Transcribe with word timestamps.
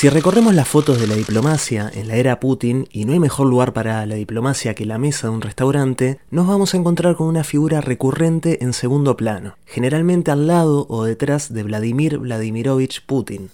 Si 0.00 0.08
recorremos 0.08 0.54
las 0.54 0.66
fotos 0.66 0.98
de 0.98 1.06
la 1.06 1.14
diplomacia 1.14 1.90
en 1.92 2.08
la 2.08 2.16
era 2.16 2.40
Putin, 2.40 2.88
y 2.90 3.04
no 3.04 3.12
hay 3.12 3.18
mejor 3.18 3.46
lugar 3.46 3.74
para 3.74 4.06
la 4.06 4.14
diplomacia 4.14 4.72
que 4.72 4.86
la 4.86 4.96
mesa 4.96 5.26
de 5.26 5.34
un 5.34 5.42
restaurante, 5.42 6.18
nos 6.30 6.46
vamos 6.46 6.72
a 6.72 6.78
encontrar 6.78 7.16
con 7.16 7.26
una 7.26 7.44
figura 7.44 7.82
recurrente 7.82 8.64
en 8.64 8.72
segundo 8.72 9.14
plano, 9.14 9.58
generalmente 9.66 10.30
al 10.30 10.46
lado 10.46 10.86
o 10.88 11.04
detrás 11.04 11.52
de 11.52 11.64
Vladimir 11.64 12.16
Vladimirovich 12.16 13.04
Putin. 13.04 13.50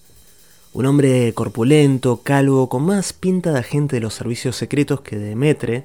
Un 0.73 0.87
hombre 0.87 1.33
corpulento, 1.35 2.21
calvo, 2.23 2.69
con 2.69 2.85
más 2.85 3.13
pinta 3.13 3.51
de 3.51 3.59
agente 3.59 3.97
de 3.97 4.03
los 4.03 4.15
servicios 4.15 4.55
secretos 4.55 5.01
que 5.01 5.19
de 5.19 5.35
metre, 5.35 5.83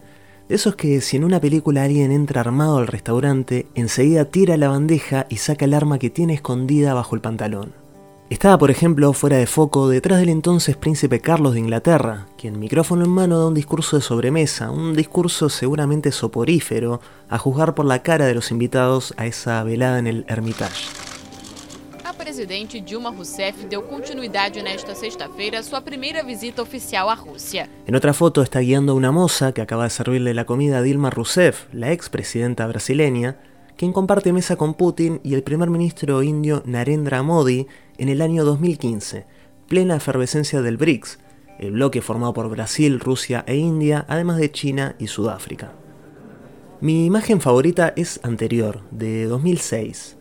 de 0.48 0.54
esos 0.54 0.75
que 0.75 1.02
si 1.02 1.18
en 1.18 1.23
una 1.23 1.41
película 1.41 1.86
alguien 1.86 2.12
entra 2.12 2.41
armado 2.41 2.78
al 2.78 2.86
restaurante, 2.86 3.66
enseguida 3.73 4.25
tira 4.25 4.57
la 4.57 4.70
bandeja 4.70 5.25
y 5.28 5.38
saca 5.38 5.66
el 5.66 5.73
arma 5.73 5.98
que 5.98 6.12
tiene 6.12 6.36
escondida 6.36 6.93
bajo 6.93 7.16
el 7.16 7.21
pantalón. 7.21 7.80
Estaba, 8.32 8.57
por 8.57 8.71
ejemplo, 8.71 9.11
fuera 9.11 9.36
de 9.36 9.45
foco 9.45 9.89
detrás 9.89 10.21
del 10.21 10.29
entonces 10.29 10.77
príncipe 10.77 11.20
Carlos 11.20 11.53
de 11.53 11.59
Inglaterra, 11.59 12.27
quien 12.38 12.59
micrófono 12.59 13.04
en 13.04 13.12
mano 13.12 13.38
da 13.38 13.48
un 13.48 13.54
discurso 13.54 13.98
de 13.98 14.02
sobremesa, 14.02 14.71
un 14.71 14.94
discurso 14.95 15.49
seguramente 15.49 16.13
soporífero, 16.13 17.02
a 17.27 17.38
juzgar 17.38 17.76
por 17.76 17.85
la 17.85 18.04
cara 18.04 18.26
de 18.26 18.34
los 18.34 18.49
invitados 18.49 19.13
a 19.17 19.26
esa 19.26 19.62
velada 19.66 19.99
en 19.99 20.07
el 20.07 20.26
Hermitage. 20.30 20.88
A 22.05 22.13
presidente 22.13 22.80
Dilma 22.80 23.12
Rousseff 23.12 23.66
deu 23.67 23.84
continuidade 23.84 24.63
nesta 24.63 24.95
sexta-feira 24.95 25.59
a 25.59 25.63
sua 25.63 25.82
primeira 25.82 26.23
visita 26.23 26.62
oficial 26.62 27.09
à 27.09 27.16
Rússia. 27.16 27.68
En 27.85 27.95
otra 27.95 28.13
foto 28.13 28.43
está 28.43 28.62
guiando 28.62 28.93
a 28.93 28.95
una 28.95 29.12
moza 29.12 29.52
que 29.52 29.62
acaba 29.62 29.84
de 29.84 29.90
servirle 29.90 30.34
la 30.34 30.45
comida 30.45 30.77
a 30.77 30.82
Dilma 30.82 31.09
Rousseff, 31.09 31.68
la 31.73 31.91
expresidenta 31.91 32.66
brasileña, 32.66 33.35
quien 33.81 33.94
comparte 33.94 34.31
mesa 34.31 34.58
con 34.58 34.76
Putin 34.76 35.20
y 35.23 35.34
el 35.34 35.41
primer 35.41 35.71
ministro 35.71 36.21
indio 36.21 36.62
Narendra 36.67 37.23
Modi 37.23 37.66
en 37.98 38.09
el 38.09 38.21
año 38.21 38.45
2015, 38.45 39.26
plena 39.67 39.95
efervescencia 39.95 40.62
del 40.62 40.77
BRICS, 40.77 41.17
el 41.57 41.71
bloque 41.71 42.04
formado 42.04 42.32
por 42.32 42.48
Brasil, 42.48 42.99
Rusia 42.99 43.43
e 43.48 43.55
India, 43.55 44.05
además 44.07 44.37
de 44.37 44.52
China 44.52 44.96
y 44.99 45.07
Sudáfrica. 45.07 45.71
Mi 46.79 47.07
imagen 47.07 47.41
favorita 47.41 47.91
es 47.96 48.20
anterior, 48.21 48.82
de 48.91 49.26
2006. 49.26 50.15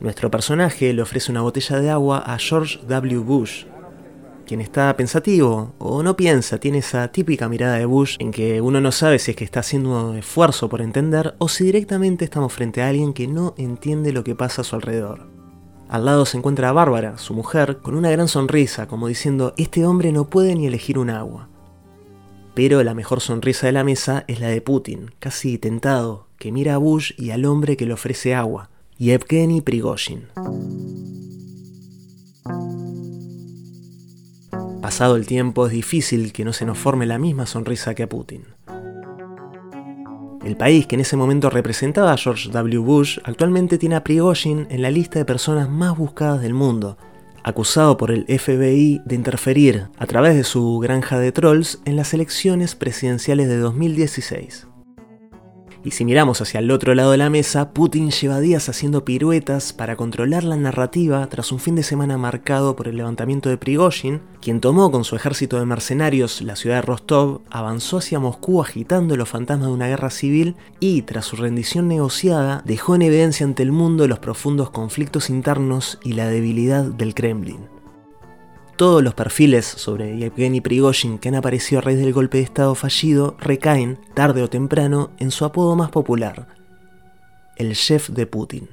Nuestro 0.00 0.30
personaje 0.30 0.90
le 0.94 1.02
ofrece 1.02 1.30
una 1.30 1.42
botella 1.42 1.80
de 1.80 1.90
agua 1.90 2.20
a 2.20 2.38
George 2.38 2.80
W. 2.88 3.18
Bush, 3.18 3.66
quien 4.44 4.60
está 4.60 4.96
pensativo 4.96 5.74
o 5.78 6.02
no 6.02 6.16
piensa, 6.16 6.58
tiene 6.58 6.78
esa 6.78 7.08
típica 7.08 7.48
mirada 7.48 7.76
de 7.76 7.86
Bush 7.86 8.16
en 8.18 8.30
que 8.30 8.60
uno 8.60 8.80
no 8.80 8.92
sabe 8.92 9.18
si 9.18 9.30
es 9.30 9.36
que 9.36 9.44
está 9.44 9.60
haciendo 9.60 10.10
un 10.10 10.16
esfuerzo 10.16 10.68
por 10.68 10.82
entender 10.82 11.34
o 11.38 11.48
si 11.48 11.64
directamente 11.64 12.24
estamos 12.24 12.52
frente 12.52 12.82
a 12.82 12.88
alguien 12.88 13.12
que 13.12 13.26
no 13.26 13.54
entiende 13.56 14.12
lo 14.12 14.24
que 14.24 14.34
pasa 14.34 14.62
a 14.62 14.64
su 14.64 14.76
alrededor. 14.76 15.26
Al 15.88 16.06
lado 16.06 16.24
se 16.24 16.38
encuentra 16.38 16.70
a 16.70 16.72
Bárbara, 16.72 17.18
su 17.18 17.34
mujer, 17.34 17.78
con 17.78 17.94
una 17.94 18.10
gran 18.10 18.28
sonrisa, 18.28 18.88
como 18.88 19.08
diciendo, 19.08 19.52
este 19.58 19.84
hombre 19.84 20.10
no 20.10 20.30
puede 20.30 20.54
ni 20.54 20.66
elegir 20.66 20.98
un 20.98 21.10
agua. 21.10 21.48
Pero 22.54 22.82
la 22.82 22.94
mejor 22.94 23.20
sonrisa 23.20 23.66
de 23.66 23.72
la 23.72 23.84
mesa 23.84 24.24
es 24.26 24.40
la 24.40 24.48
de 24.48 24.60
Putin, 24.60 25.10
casi 25.18 25.58
tentado, 25.58 26.28
que 26.38 26.50
mira 26.50 26.74
a 26.74 26.78
Bush 26.78 27.12
y 27.18 27.30
al 27.30 27.44
hombre 27.44 27.76
que 27.76 27.86
le 27.86 27.92
ofrece 27.92 28.34
agua, 28.34 28.70
Yevgeny 28.98 29.60
Prigozhin. 29.60 30.28
Pasado 34.82 35.14
el 35.14 35.26
tiempo 35.26 35.66
es 35.66 35.72
difícil 35.72 36.32
que 36.32 36.44
no 36.44 36.52
se 36.52 36.66
nos 36.66 36.76
forme 36.76 37.06
la 37.06 37.16
misma 37.16 37.46
sonrisa 37.46 37.94
que 37.94 38.02
a 38.02 38.08
Putin. 38.08 38.42
El 40.44 40.56
país 40.56 40.88
que 40.88 40.96
en 40.96 41.02
ese 41.02 41.16
momento 41.16 41.50
representaba 41.50 42.12
a 42.12 42.16
George 42.16 42.50
W. 42.50 42.78
Bush 42.78 43.20
actualmente 43.22 43.78
tiene 43.78 43.94
a 43.94 44.02
Prigozhin 44.02 44.66
en 44.70 44.82
la 44.82 44.90
lista 44.90 45.20
de 45.20 45.24
personas 45.24 45.70
más 45.70 45.96
buscadas 45.96 46.42
del 46.42 46.52
mundo, 46.52 46.98
acusado 47.44 47.96
por 47.96 48.10
el 48.10 48.24
FBI 48.26 49.02
de 49.04 49.14
interferir 49.14 49.86
a 49.98 50.06
través 50.06 50.34
de 50.34 50.42
su 50.42 50.80
granja 50.80 51.20
de 51.20 51.30
trolls 51.30 51.80
en 51.84 51.94
las 51.94 52.12
elecciones 52.12 52.74
presidenciales 52.74 53.48
de 53.48 53.58
2016. 53.58 54.66
Y 55.84 55.90
si 55.90 56.04
miramos 56.04 56.40
hacia 56.40 56.60
el 56.60 56.70
otro 56.70 56.94
lado 56.94 57.10
de 57.10 57.16
la 57.16 57.28
mesa, 57.28 57.72
Putin 57.72 58.10
lleva 58.12 58.38
días 58.38 58.68
haciendo 58.68 59.04
piruetas 59.04 59.72
para 59.72 59.96
controlar 59.96 60.44
la 60.44 60.56
narrativa 60.56 61.26
tras 61.26 61.50
un 61.50 61.58
fin 61.58 61.74
de 61.74 61.82
semana 61.82 62.16
marcado 62.18 62.76
por 62.76 62.86
el 62.86 62.96
levantamiento 62.96 63.48
de 63.48 63.56
Prigozhin, 63.56 64.20
quien 64.40 64.60
tomó 64.60 64.92
con 64.92 65.02
su 65.02 65.16
ejército 65.16 65.58
de 65.58 65.66
mercenarios 65.66 66.40
la 66.40 66.54
ciudad 66.54 66.76
de 66.76 66.82
Rostov, 66.82 67.40
avanzó 67.50 67.98
hacia 67.98 68.20
Moscú 68.20 68.60
agitando 68.60 69.16
los 69.16 69.28
fantasmas 69.28 69.68
de 69.68 69.74
una 69.74 69.88
guerra 69.88 70.10
civil 70.10 70.54
y, 70.78 71.02
tras 71.02 71.24
su 71.24 71.34
rendición 71.34 71.88
negociada, 71.88 72.62
dejó 72.64 72.94
en 72.94 73.02
evidencia 73.02 73.44
ante 73.44 73.64
el 73.64 73.72
mundo 73.72 74.06
los 74.06 74.20
profundos 74.20 74.70
conflictos 74.70 75.30
internos 75.30 75.98
y 76.04 76.12
la 76.12 76.28
debilidad 76.28 76.84
del 76.84 77.14
Kremlin. 77.14 77.71
Todos 78.76 79.02
los 79.02 79.14
perfiles 79.14 79.66
sobre 79.66 80.16
Yevgeny 80.16 80.60
Prigozhin 80.60 81.18
que 81.18 81.28
han 81.28 81.34
aparecido 81.34 81.80
a 81.80 81.82
raíz 81.82 81.98
del 81.98 82.12
golpe 82.12 82.38
de 82.38 82.44
Estado 82.44 82.74
fallido 82.74 83.36
recaen, 83.38 83.98
tarde 84.14 84.42
o 84.42 84.48
temprano, 84.48 85.10
en 85.18 85.30
su 85.30 85.44
apodo 85.44 85.76
más 85.76 85.90
popular, 85.90 86.48
el 87.56 87.74
chef 87.74 88.08
de 88.08 88.26
Putin. 88.26 88.68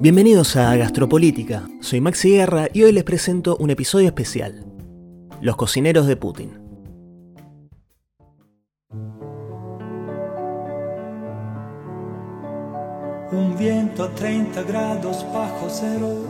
Bienvenidos 0.00 0.56
a 0.56 0.76
Gastropolítica, 0.76 1.68
soy 1.80 2.00
Maxi 2.00 2.30
Guerra 2.30 2.68
y 2.72 2.82
hoy 2.82 2.92
les 2.92 3.04
presento 3.04 3.56
un 3.58 3.70
episodio 3.70 4.08
especial, 4.08 4.64
Los 5.40 5.56
cocineros 5.56 6.06
de 6.06 6.16
Putin. 6.16 6.67
Un 13.38 13.56
viento 13.56 14.02
a 14.02 14.08
30 14.10 14.62
grados 14.62 15.24
bajo 15.32 15.68
cero 15.70 16.24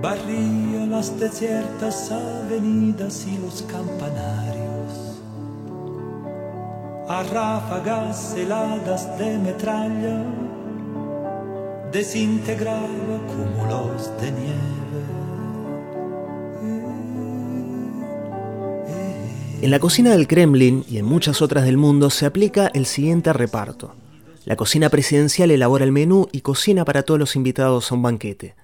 barría 0.00 0.86
las 0.86 1.18
desiertas 1.18 2.12
avenidas 2.12 3.26
y 3.26 3.38
los 3.38 3.62
campanarios 3.62 4.62
a 7.08 7.22
ráfagas 7.24 8.34
heladas 8.36 9.18
de 9.18 9.38
metralla 9.38 10.24
desintegraba 11.92 13.18
cúmulos 13.32 14.10
de 14.20 14.30
nieve. 14.30 14.72
En 19.60 19.70
la 19.70 19.78
cocina 19.78 20.12
del 20.12 20.26
Kremlin 20.26 20.84
y 20.88 20.98
en 20.98 21.04
muchas 21.04 21.42
otras 21.42 21.64
del 21.64 21.76
mundo 21.76 22.08
se 22.10 22.26
aplica 22.26 22.68
el 22.72 22.86
siguiente 22.86 23.32
reparto. 23.32 24.01
La 24.44 24.56
cocina 24.56 24.88
presidencial 24.88 25.52
elabora 25.52 25.84
el 25.84 25.92
menú 25.92 26.28
y 26.32 26.40
cocina 26.40 26.84
para 26.84 27.04
todos 27.04 27.20
los 27.20 27.36
invitados 27.36 27.90
a 27.90 27.94
un 27.94 28.02
banquete. 28.02 28.56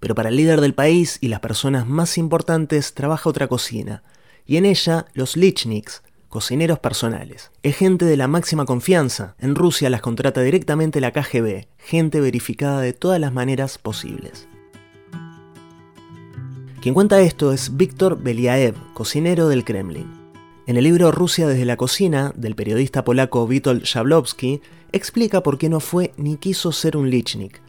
Pero 0.00 0.14
para 0.14 0.30
el 0.30 0.36
líder 0.36 0.60
del 0.60 0.74
país 0.74 1.18
y 1.20 1.28
las 1.28 1.40
personas 1.40 1.86
más 1.86 2.16
importantes 2.16 2.94
trabaja 2.94 3.28
otra 3.28 3.46
cocina, 3.46 4.02
y 4.46 4.56
en 4.56 4.64
ella 4.64 5.06
los 5.12 5.36
lichniks, 5.36 6.02
cocineros 6.28 6.78
personales. 6.78 7.50
Es 7.62 7.76
gente 7.76 8.04
de 8.04 8.16
la 8.16 8.28
máxima 8.28 8.64
confianza. 8.64 9.34
En 9.38 9.54
Rusia 9.54 9.90
las 9.90 10.00
contrata 10.00 10.40
directamente 10.40 11.00
la 11.00 11.12
KGB, 11.12 11.66
gente 11.78 12.20
verificada 12.20 12.80
de 12.80 12.92
todas 12.94 13.20
las 13.20 13.32
maneras 13.32 13.78
posibles. 13.78 14.48
Quien 16.80 16.94
cuenta 16.94 17.20
esto 17.20 17.52
es 17.52 17.76
Víctor 17.76 18.22
Beliaev, 18.22 18.74
cocinero 18.94 19.48
del 19.48 19.64
Kremlin. 19.64 20.17
En 20.68 20.76
el 20.76 20.84
libro 20.84 21.10
Rusia 21.10 21.48
desde 21.48 21.64
la 21.64 21.78
cocina, 21.78 22.34
del 22.36 22.54
periodista 22.54 23.02
polaco 23.02 23.44
Witold 23.44 23.86
Jablowski, 23.86 24.60
explica 24.92 25.42
por 25.42 25.56
qué 25.56 25.70
no 25.70 25.80
fue 25.80 26.12
ni 26.18 26.36
quiso 26.36 26.72
ser 26.72 26.94
un 26.98 27.08
lichnik. 27.08 27.62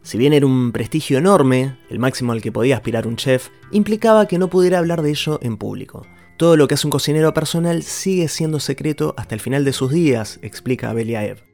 Si 0.00 0.16
bien 0.16 0.32
era 0.32 0.46
un 0.46 0.72
prestigio 0.72 1.18
enorme, 1.18 1.76
el 1.90 1.98
máximo 1.98 2.32
al 2.32 2.40
que 2.40 2.50
podía 2.50 2.76
aspirar 2.76 3.06
un 3.06 3.16
chef, 3.16 3.50
implicaba 3.72 4.26
que 4.26 4.38
no 4.38 4.48
pudiera 4.48 4.78
hablar 4.78 5.02
de 5.02 5.10
ello 5.10 5.38
en 5.42 5.58
público. 5.58 6.06
Todo 6.38 6.56
lo 6.56 6.66
que 6.66 6.76
hace 6.76 6.86
un 6.86 6.92
cocinero 6.92 7.34
personal 7.34 7.82
sigue 7.82 8.26
siendo 8.28 8.58
secreto 8.58 9.12
hasta 9.18 9.34
el 9.34 9.42
final 9.42 9.62
de 9.66 9.74
sus 9.74 9.92
días, 9.92 10.38
explica 10.40 10.94
Beliaev. 10.94 11.44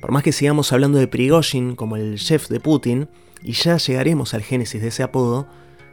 Por 0.00 0.12
más 0.12 0.22
que 0.22 0.32
sigamos 0.32 0.72
hablando 0.72 0.96
de 0.96 1.08
Prigozhin 1.08 1.76
como 1.76 1.96
el 1.96 2.16
chef 2.16 2.48
de 2.48 2.58
Putin, 2.58 3.10
y 3.42 3.52
ya 3.52 3.76
llegaremos 3.76 4.32
al 4.32 4.40
génesis 4.40 4.80
de 4.80 4.88
ese 4.88 5.02
apodo, 5.02 5.46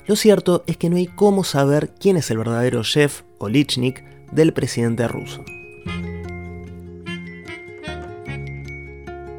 lo 0.07 0.15
cierto 0.15 0.63
es 0.65 0.77
que 0.77 0.89
no 0.89 0.95
hay 0.95 1.07
cómo 1.07 1.43
saber 1.43 1.93
quién 1.99 2.15
es 2.15 2.31
el 2.31 2.37
verdadero 2.37 2.83
chef 2.83 3.23
o 3.37 3.49
lichnik 3.49 4.12
del 4.33 4.53
presidente 4.53 5.07
ruso. 5.07 5.43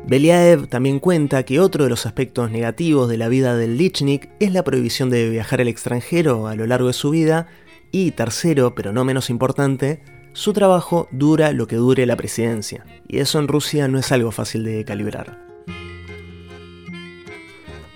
Beliaev 0.07 0.67
también 0.69 1.01
cuenta 1.01 1.45
que 1.45 1.61
otro 1.61 1.85
de 1.85 1.91
los 1.91 2.05
aspectos 2.05 2.51
negativos 2.51 3.09
de 3.09 3.17
la 3.17 3.29
vida 3.29 3.57
del 3.57 3.79
Lichnik 3.79 4.29
es 4.39 4.53
la 4.53 4.63
prohibición 4.63 5.09
de 5.09 5.31
viajar 5.31 5.63
al 5.63 5.69
extranjero 5.69 6.47
a 6.47 6.55
lo 6.55 6.67
largo 6.67 6.89
de 6.89 6.93
su 6.93 7.11
vida 7.11 7.47
y 7.91 8.11
tercero, 8.11 8.75
pero 8.75 8.93
no 8.93 9.05
menos 9.05 9.31
importante, 9.31 10.03
su 10.35 10.53
trabajo 10.53 11.09
dura 11.11 11.53
lo 11.53 11.67
que 11.67 11.77
dure 11.77 12.05
la 12.05 12.17
presidencia, 12.17 12.85
y 13.09 13.19
eso 13.19 13.39
en 13.39 13.49
Rusia 13.49 13.89
no 13.89 13.99
es 13.99 14.13
algo 14.13 14.31
fácil 14.31 14.65
de 14.65 14.85
calibrar. 14.85 15.39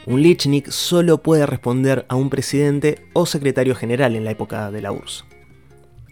Un 0.06 0.23
Lichnik 0.23 0.71
solo 0.71 1.23
puede 1.23 1.44
responder 1.44 2.06
a 2.09 2.15
un 2.15 2.31
presidente 2.31 3.05
o 3.12 3.27
secretario 3.27 3.75
general 3.75 4.17
en 4.17 4.25
la 4.25 4.31
época 4.31 4.71
de 4.71 4.81
la 4.81 4.93
URSS. 4.93 5.27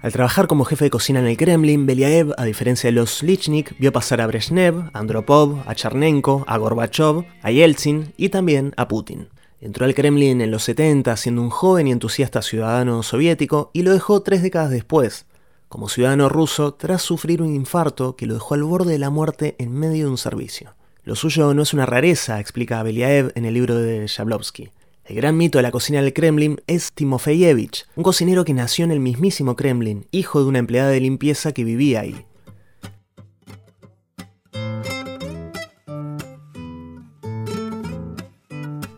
Al 0.06 0.12
trabajar 0.12 0.46
como 0.46 0.64
jefe 0.64 0.84
de 0.84 0.90
cocina 0.90 1.18
en 1.18 1.26
el 1.26 1.36
Kremlin, 1.36 1.84
Beliaev, 1.84 2.32
a 2.38 2.44
diferencia 2.44 2.86
de 2.86 2.92
los 2.92 3.24
Lichnik, 3.24 3.76
vio 3.80 3.90
pasar 3.90 4.20
a 4.20 4.28
Brezhnev, 4.28 4.88
a 4.92 5.00
Andropov, 5.00 5.64
a 5.66 5.74
Chernenko, 5.74 6.44
a 6.46 6.56
Gorbachev, 6.58 7.24
a 7.42 7.50
Yeltsin 7.50 8.14
y 8.16 8.28
también 8.28 8.72
a 8.76 8.86
Putin. 8.86 9.26
Entró 9.60 9.84
al 9.84 9.96
Kremlin 9.96 10.40
en 10.42 10.52
los 10.52 10.62
70 10.62 11.16
siendo 11.16 11.42
un 11.42 11.50
joven 11.50 11.88
y 11.88 11.90
entusiasta 11.90 12.40
ciudadano 12.40 13.02
soviético 13.02 13.72
y 13.72 13.82
lo 13.82 13.92
dejó 13.92 14.22
tres 14.22 14.42
décadas 14.42 14.70
después, 14.70 15.26
como 15.68 15.88
ciudadano 15.88 16.28
ruso, 16.28 16.74
tras 16.74 17.02
sufrir 17.02 17.42
un 17.42 17.52
infarto 17.52 18.14
que 18.14 18.26
lo 18.26 18.34
dejó 18.34 18.54
al 18.54 18.62
borde 18.62 18.92
de 18.92 19.00
la 19.00 19.10
muerte 19.10 19.56
en 19.58 19.72
medio 19.72 20.04
de 20.04 20.10
un 20.12 20.18
servicio. 20.18 20.76
Lo 21.02 21.16
suyo 21.16 21.52
no 21.52 21.62
es 21.62 21.74
una 21.74 21.84
rareza, 21.84 22.38
explica 22.38 22.80
Beliaev 22.84 23.32
en 23.34 23.44
el 23.44 23.54
libro 23.54 23.74
de 23.74 24.06
Shablovsky. 24.06 24.70
El 25.08 25.14
gran 25.14 25.36
mito 25.36 25.58
de 25.58 25.62
la 25.62 25.70
cocina 25.70 26.02
del 26.02 26.12
Kremlin 26.12 26.60
es 26.66 26.92
Timofeyevich, 26.92 27.86
un 27.94 28.02
cocinero 28.02 28.44
que 28.44 28.52
nació 28.54 28.84
en 28.84 28.90
el 28.90 28.98
mismísimo 28.98 29.54
Kremlin, 29.54 30.08
hijo 30.10 30.40
de 30.40 30.46
una 30.46 30.58
empleada 30.58 30.90
de 30.90 30.98
limpieza 30.98 31.52
que 31.52 31.62
vivía 31.62 32.00
ahí. 32.00 32.26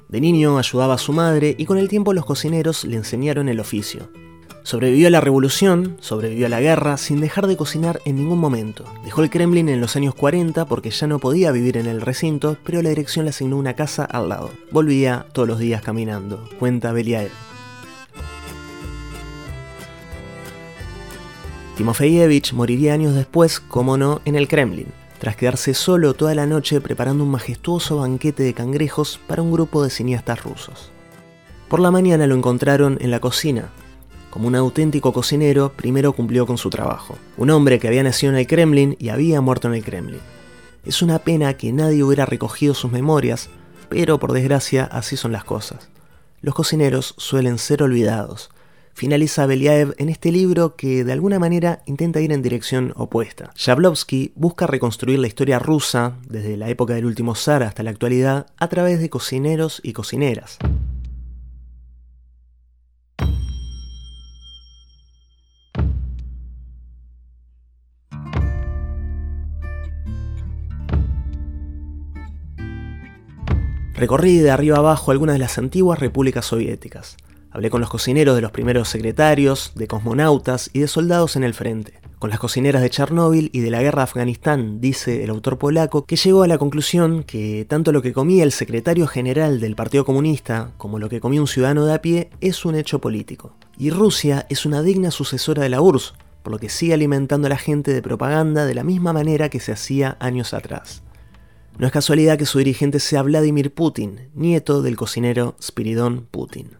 De 0.08 0.20
niño 0.22 0.56
ayudaba 0.56 0.94
a 0.94 0.98
su 0.98 1.12
madre 1.12 1.54
y 1.58 1.66
con 1.66 1.76
el 1.76 1.90
tiempo 1.90 2.14
los 2.14 2.24
cocineros 2.24 2.84
le 2.84 2.96
enseñaron 2.96 3.50
el 3.50 3.60
oficio. 3.60 4.10
Sobrevivió 4.68 5.08
a 5.08 5.10
la 5.10 5.22
revolución, 5.22 5.96
sobrevivió 6.00 6.44
a 6.44 6.50
la 6.50 6.60
guerra 6.60 6.98
sin 6.98 7.22
dejar 7.22 7.46
de 7.46 7.56
cocinar 7.56 8.02
en 8.04 8.16
ningún 8.16 8.38
momento. 8.38 8.84
Dejó 9.02 9.22
el 9.22 9.30
Kremlin 9.30 9.70
en 9.70 9.80
los 9.80 9.96
años 9.96 10.14
40 10.14 10.66
porque 10.66 10.90
ya 10.90 11.06
no 11.06 11.20
podía 11.20 11.52
vivir 11.52 11.78
en 11.78 11.86
el 11.86 12.02
recinto, 12.02 12.58
pero 12.64 12.82
la 12.82 12.90
dirección 12.90 13.24
le 13.24 13.30
asignó 13.30 13.56
una 13.56 13.72
casa 13.72 14.04
al 14.04 14.28
lado. 14.28 14.50
Volvía 14.70 15.24
todos 15.32 15.48
los 15.48 15.58
días 15.58 15.80
caminando, 15.80 16.46
cuenta 16.58 16.92
Beliaev. 16.92 17.30
Timofeyevich 21.78 22.52
moriría 22.52 22.92
años 22.92 23.14
después, 23.14 23.60
como 23.60 23.96
no, 23.96 24.20
en 24.26 24.36
el 24.36 24.48
Kremlin 24.48 24.92
tras 25.18 25.34
quedarse 25.34 25.72
solo 25.72 26.12
toda 26.12 26.34
la 26.34 26.46
noche 26.46 26.82
preparando 26.82 27.24
un 27.24 27.30
majestuoso 27.30 27.96
banquete 27.96 28.42
de 28.42 28.52
cangrejos 28.52 29.18
para 29.26 29.40
un 29.40 29.50
grupo 29.50 29.82
de 29.82 29.88
cineastas 29.88 30.44
rusos. 30.44 30.90
Por 31.68 31.80
la 31.80 31.90
mañana 31.90 32.26
lo 32.26 32.34
encontraron 32.34 32.98
en 33.00 33.10
la 33.10 33.18
cocina. 33.18 33.70
Como 34.30 34.48
un 34.48 34.54
auténtico 34.54 35.12
cocinero, 35.12 35.72
primero 35.74 36.12
cumplió 36.12 36.46
con 36.46 36.58
su 36.58 36.70
trabajo. 36.70 37.16
Un 37.36 37.50
hombre 37.50 37.78
que 37.78 37.88
había 37.88 38.02
nacido 38.02 38.32
en 38.32 38.38
el 38.38 38.46
Kremlin 38.46 38.96
y 38.98 39.08
había 39.08 39.40
muerto 39.40 39.68
en 39.68 39.74
el 39.74 39.84
Kremlin. 39.84 40.20
Es 40.84 41.02
una 41.02 41.18
pena 41.18 41.54
que 41.54 41.72
nadie 41.72 42.02
hubiera 42.02 42.26
recogido 42.26 42.74
sus 42.74 42.92
memorias, 42.92 43.48
pero 43.88 44.18
por 44.18 44.32
desgracia 44.32 44.84
así 44.84 45.16
son 45.16 45.32
las 45.32 45.44
cosas. 45.44 45.88
Los 46.40 46.54
cocineros 46.54 47.14
suelen 47.16 47.58
ser 47.58 47.82
olvidados, 47.82 48.50
finaliza 48.98 49.46
Beliaev 49.46 49.94
en 49.98 50.08
este 50.08 50.32
libro 50.32 50.74
que 50.74 51.04
de 51.04 51.12
alguna 51.12 51.38
manera 51.38 51.82
intenta 51.86 52.20
ir 52.20 52.32
en 52.32 52.42
dirección 52.42 52.92
opuesta. 52.96 53.52
Shablovsky 53.54 54.32
busca 54.34 54.66
reconstruir 54.66 55.20
la 55.20 55.28
historia 55.28 55.60
rusa 55.60 56.18
desde 56.28 56.56
la 56.56 56.68
época 56.68 56.94
del 56.94 57.06
último 57.06 57.34
zar 57.36 57.62
hasta 57.62 57.84
la 57.84 57.90
actualidad 57.90 58.46
a 58.56 58.68
través 58.68 59.00
de 59.00 59.08
cocineros 59.08 59.80
y 59.84 59.92
cocineras. 59.92 60.58
Recorrí 73.98 74.38
de 74.38 74.52
arriba 74.52 74.76
abajo 74.76 75.10
algunas 75.10 75.34
de 75.34 75.40
las 75.40 75.58
antiguas 75.58 75.98
repúblicas 75.98 76.44
soviéticas. 76.46 77.16
Hablé 77.50 77.68
con 77.68 77.80
los 77.80 77.90
cocineros 77.90 78.36
de 78.36 78.42
los 78.42 78.52
primeros 78.52 78.88
secretarios, 78.88 79.72
de 79.74 79.88
cosmonautas 79.88 80.70
y 80.72 80.78
de 80.78 80.86
soldados 80.86 81.34
en 81.34 81.42
el 81.42 81.52
frente. 81.52 81.94
Con 82.20 82.30
las 82.30 82.38
cocineras 82.38 82.80
de 82.80 82.90
Chernóbil 82.90 83.50
y 83.52 83.58
de 83.58 83.72
la 83.72 83.82
guerra 83.82 84.02
de 84.02 84.04
Afganistán, 84.04 84.80
dice 84.80 85.24
el 85.24 85.30
autor 85.30 85.58
polaco, 85.58 86.06
que 86.06 86.14
llegó 86.14 86.44
a 86.44 86.46
la 86.46 86.58
conclusión 86.58 87.24
que 87.24 87.66
tanto 87.68 87.90
lo 87.90 88.00
que 88.00 88.12
comía 88.12 88.44
el 88.44 88.52
secretario 88.52 89.08
general 89.08 89.58
del 89.58 89.74
Partido 89.74 90.04
Comunista 90.04 90.70
como 90.76 91.00
lo 91.00 91.08
que 91.08 91.20
comía 91.20 91.40
un 91.40 91.48
ciudadano 91.48 91.84
de 91.84 91.94
a 91.94 92.00
pie 92.00 92.30
es 92.40 92.64
un 92.64 92.76
hecho 92.76 93.00
político. 93.00 93.56
Y 93.76 93.90
Rusia 93.90 94.46
es 94.48 94.64
una 94.64 94.80
digna 94.80 95.10
sucesora 95.10 95.64
de 95.64 95.70
la 95.70 95.80
URSS, 95.80 96.14
por 96.44 96.52
lo 96.52 96.60
que 96.60 96.68
sigue 96.68 96.94
alimentando 96.94 97.48
a 97.48 97.50
la 97.50 97.58
gente 97.58 97.92
de 97.92 98.00
propaganda 98.00 98.64
de 98.64 98.76
la 98.76 98.84
misma 98.84 99.12
manera 99.12 99.48
que 99.48 99.58
se 99.58 99.72
hacía 99.72 100.16
años 100.20 100.54
atrás. 100.54 101.02
No 101.78 101.86
es 101.86 101.92
casualidad 101.92 102.36
que 102.36 102.44
su 102.44 102.58
dirigente 102.58 102.98
sea 102.98 103.22
Vladimir 103.22 103.72
Putin, 103.72 104.30
nieto 104.34 104.82
del 104.82 104.96
cocinero 104.96 105.54
Spiridón 105.62 106.26
Putin. 106.28 106.70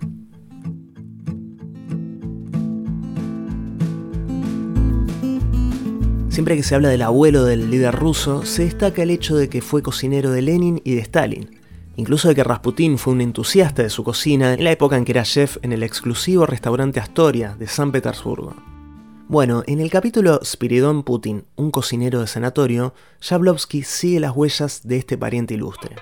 Siempre 6.29 6.57
que 6.57 6.65
se 6.65 6.75
habla 6.75 6.89
del 6.89 7.03
abuelo 7.03 7.45
del 7.45 7.71
líder 7.71 7.95
ruso, 7.95 8.45
se 8.45 8.65
destaca 8.65 9.05
el 9.05 9.11
hecho 9.11 9.37
de 9.37 9.49
que 9.49 9.63
fue 9.63 9.83
cocinero 9.83 10.33
de 10.33 10.43
Lenin 10.43 10.81
y 10.83 10.97
de 10.97 11.03
Stalin, 11.03 11.61
incluso 11.95 12.27
de 12.27 12.35
que 12.35 12.43
Rasputin 12.43 12.99
fue 12.99 13.13
un 13.13 13.21
entusiasta 13.21 13.85
de 13.85 13.91
su 13.91 14.03
cocina 14.03 14.55
en 14.55 14.65
la 14.65 14.73
época 14.73 14.97
en 14.97 15.05
que 15.05 15.13
era 15.13 15.23
chef 15.23 15.59
en 15.63 15.73
el 15.73 15.85
exclusivo 15.85 16.45
restaurante 16.45 16.99
Astoria 16.99 17.55
de 17.57 17.69
San 17.69 17.93
Petersburgo. 17.93 18.57
Bueno, 19.31 19.63
en 19.67 19.81
el 19.81 19.91
capítulo 19.91 20.41
Spiridon 20.43 21.03
Putin, 21.03 21.45
un 21.55 21.71
cocinero 21.71 22.21
de 22.21 22.27
sanatorio, 22.27 22.95
Jablowski 23.21 23.83
sigue 23.83 24.21
las 24.21 24.35
huellas 24.35 24.89
de 24.89 24.97
este 24.97 25.19
pariente 25.19 25.53
ilustre. 25.53 25.97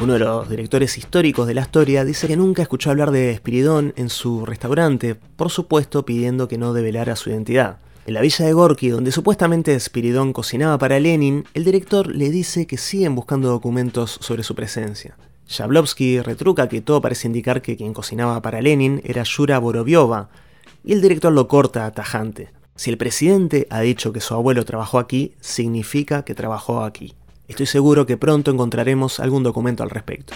Uno 0.00 0.12
de 0.12 0.20
los 0.20 0.48
directores 0.48 0.96
históricos 0.96 1.48
de 1.48 1.54
la 1.54 1.62
historia 1.62 2.04
dice 2.04 2.28
que 2.28 2.36
nunca 2.36 2.62
escuchó 2.62 2.90
hablar 2.90 3.10
de 3.10 3.32
Espiridón 3.32 3.94
en 3.96 4.08
su 4.08 4.46
restaurante, 4.46 5.16
por 5.16 5.50
supuesto 5.50 6.04
pidiendo 6.04 6.46
que 6.46 6.56
no 6.56 6.72
develara 6.72 7.16
su 7.16 7.30
identidad. 7.30 7.78
En 8.06 8.14
la 8.14 8.20
villa 8.20 8.46
de 8.46 8.52
Gorky, 8.52 8.90
donde 8.90 9.10
supuestamente 9.10 9.74
Espiridón 9.74 10.32
cocinaba 10.32 10.78
para 10.78 11.00
Lenin, 11.00 11.46
el 11.54 11.64
director 11.64 12.14
le 12.14 12.30
dice 12.30 12.68
que 12.68 12.78
siguen 12.78 13.16
buscando 13.16 13.48
documentos 13.48 14.18
sobre 14.20 14.44
su 14.44 14.54
presencia. 14.54 15.16
Jablowski 15.48 16.20
retruca 16.20 16.68
que 16.68 16.80
todo 16.80 17.00
parece 17.00 17.26
indicar 17.26 17.60
que 17.60 17.76
quien 17.76 17.92
cocinaba 17.92 18.40
para 18.40 18.62
Lenin 18.62 19.02
era 19.04 19.24
Yura 19.24 19.58
Boroviova, 19.58 20.30
y 20.84 20.92
el 20.92 21.00
director 21.00 21.32
lo 21.32 21.48
corta 21.48 21.90
tajante. 21.90 22.50
Si 22.76 22.90
el 22.90 22.98
presidente 22.98 23.66
ha 23.70 23.80
dicho 23.80 24.12
que 24.12 24.20
su 24.20 24.34
abuelo 24.34 24.64
trabajó 24.64 24.98
aquí, 24.98 25.34
significa 25.40 26.24
que 26.24 26.34
trabajó 26.34 26.82
aquí. 26.82 27.14
Estoy 27.48 27.66
seguro 27.66 28.06
que 28.06 28.16
pronto 28.16 28.50
encontraremos 28.50 29.20
algún 29.20 29.42
documento 29.42 29.82
al 29.82 29.90
respecto. 29.90 30.34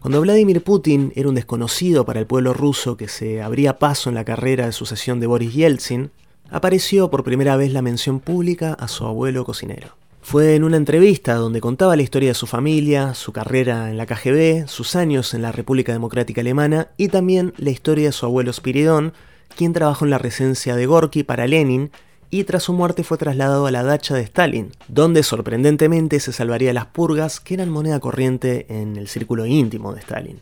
Cuando 0.00 0.20
Vladimir 0.20 0.62
Putin 0.62 1.12
era 1.14 1.28
un 1.28 1.36
desconocido 1.36 2.04
para 2.04 2.20
el 2.20 2.26
pueblo 2.26 2.52
ruso 2.52 2.96
que 2.96 3.08
se 3.08 3.40
abría 3.40 3.78
paso 3.78 4.08
en 4.08 4.16
la 4.16 4.24
carrera 4.24 4.66
de 4.66 4.72
sucesión 4.72 5.20
de 5.20 5.28
Boris 5.28 5.54
Yeltsin, 5.54 6.10
apareció 6.50 7.08
por 7.08 7.22
primera 7.24 7.56
vez 7.56 7.72
la 7.72 7.82
mención 7.82 8.20
pública 8.20 8.74
a 8.74 8.88
su 8.88 9.06
abuelo 9.06 9.44
cocinero. 9.44 10.01
Fue 10.24 10.54
en 10.54 10.62
una 10.62 10.76
entrevista 10.76 11.34
donde 11.34 11.60
contaba 11.60 11.96
la 11.96 12.02
historia 12.02 12.30
de 12.30 12.34
su 12.34 12.46
familia, 12.46 13.12
su 13.12 13.32
carrera 13.32 13.90
en 13.90 13.98
la 13.98 14.06
KGB, 14.06 14.68
sus 14.68 14.94
años 14.94 15.34
en 15.34 15.42
la 15.42 15.50
República 15.50 15.92
Democrática 15.92 16.40
Alemana 16.40 16.88
y 16.96 17.08
también 17.08 17.52
la 17.58 17.70
historia 17.70 18.06
de 18.06 18.12
su 18.12 18.24
abuelo 18.24 18.52
Spiridón, 18.52 19.12
quien 19.56 19.72
trabajó 19.72 20.04
en 20.04 20.12
la 20.12 20.18
residencia 20.18 20.76
de 20.76 20.86
Gorky 20.86 21.24
para 21.24 21.48
Lenin 21.48 21.90
y 22.30 22.44
tras 22.44 22.62
su 22.62 22.72
muerte 22.72 23.02
fue 23.02 23.18
trasladado 23.18 23.66
a 23.66 23.72
la 23.72 23.82
dacha 23.82 24.14
de 24.14 24.22
Stalin, 24.22 24.70
donde 24.88 25.24
sorprendentemente 25.24 26.18
se 26.20 26.32
salvaría 26.32 26.72
las 26.72 26.86
purgas 26.86 27.40
que 27.40 27.54
eran 27.54 27.68
moneda 27.68 27.98
corriente 27.98 28.66
en 28.70 28.96
el 28.96 29.08
círculo 29.08 29.44
íntimo 29.44 29.92
de 29.92 30.00
Stalin. 30.00 30.40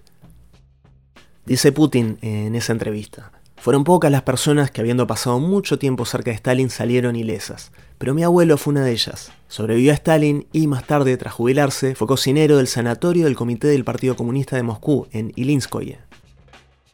Dice 1.46 1.72
Putin 1.72 2.18
en 2.20 2.54
esa 2.54 2.72
entrevista, 2.72 3.32
fueron 3.60 3.84
pocas 3.84 4.10
las 4.10 4.22
personas 4.22 4.70
que 4.70 4.80
habiendo 4.80 5.06
pasado 5.06 5.38
mucho 5.38 5.78
tiempo 5.78 6.06
cerca 6.06 6.30
de 6.30 6.36
Stalin 6.36 6.70
salieron 6.70 7.14
ilesas, 7.14 7.72
pero 7.98 8.14
mi 8.14 8.22
abuelo 8.22 8.56
fue 8.56 8.72
una 8.72 8.84
de 8.84 8.92
ellas. 8.92 9.32
Sobrevivió 9.48 9.92
a 9.92 9.94
Stalin 9.94 10.46
y 10.52 10.66
más 10.66 10.86
tarde, 10.86 11.16
tras 11.18 11.34
jubilarse, 11.34 11.94
fue 11.94 12.08
cocinero 12.08 12.56
del 12.56 12.68
sanatorio 12.68 13.26
del 13.26 13.36
Comité 13.36 13.68
del 13.68 13.84
Partido 13.84 14.16
Comunista 14.16 14.56
de 14.56 14.62
Moscú, 14.62 15.08
en 15.12 15.32
Ilinskoye. 15.36 15.98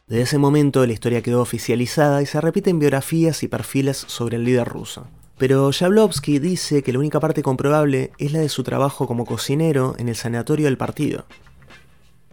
Desde 0.07 0.23
ese 0.23 0.37
momento 0.37 0.85
la 0.85 0.93
historia 0.93 1.21
quedó 1.21 1.41
oficializada 1.41 2.21
y 2.21 2.25
se 2.25 2.41
repiten 2.41 2.79
biografías 2.79 3.43
y 3.43 3.47
perfiles 3.47 3.97
sobre 4.07 4.35
el 4.35 4.43
líder 4.43 4.67
ruso. 4.67 5.07
Pero 5.37 5.69
Jablowski 5.71 6.39
dice 6.39 6.81
que 6.81 6.91
la 6.91 6.99
única 6.99 7.19
parte 7.19 7.43
comprobable 7.43 8.11
es 8.17 8.31
la 8.33 8.39
de 8.39 8.49
su 8.49 8.63
trabajo 8.63 9.07
como 9.07 9.25
cocinero 9.25 9.95
en 9.99 10.09
el 10.09 10.15
sanatorio 10.15 10.65
del 10.65 10.77
partido. 10.77 11.25